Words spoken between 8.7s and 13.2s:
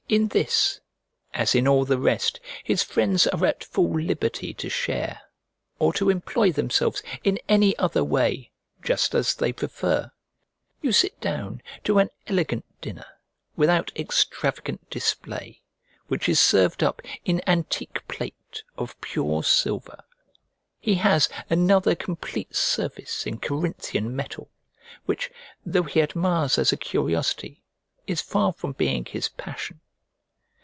just as they prefer. You sit down to an elegant dinner,